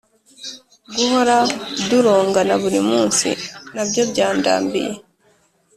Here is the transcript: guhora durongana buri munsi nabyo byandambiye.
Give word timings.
guhora 0.95 1.37
durongana 1.89 2.53
buri 2.63 2.79
munsi 2.89 3.27
nabyo 3.75 4.01
byandambiye. 4.11 4.91